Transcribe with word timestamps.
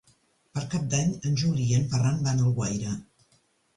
Per 0.57 0.61
Cap 0.71 0.87
d'Any 0.93 1.11
en 1.31 1.37
Juli 1.43 1.67
i 1.73 1.77
en 1.81 1.87
Ferran 1.93 2.19
van 2.29 2.41
a 2.41 2.47
Alguaire. 2.49 2.99